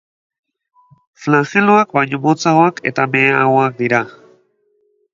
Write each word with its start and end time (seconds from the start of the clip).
Flageloak 1.25 1.95
baino 1.99 2.21
motzagoak 2.25 2.83
eta 2.93 3.09
meheagoak 3.15 3.81
dira. 3.87 4.05